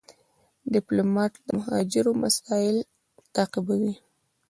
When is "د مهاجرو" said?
1.39-2.11